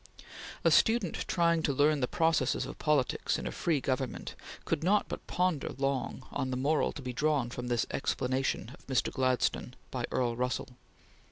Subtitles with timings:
[0.63, 4.33] A student trying to learn the processes of politics in a free government
[4.65, 8.87] could not but ponder long on the moral to be drawn from this "explanation" of
[8.87, 9.11] Mr.
[9.13, 10.69] Gladstone by Earl Russell.